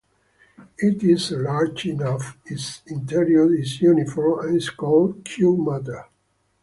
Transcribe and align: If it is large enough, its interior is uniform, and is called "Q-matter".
If 0.79 1.03
it 1.03 1.03
is 1.03 1.29
large 1.29 1.85
enough, 1.85 2.35
its 2.47 2.81
interior 2.87 3.53
is 3.53 3.79
uniform, 3.83 4.47
and 4.47 4.57
is 4.57 4.71
called 4.71 5.23
"Q-matter". 5.23 6.05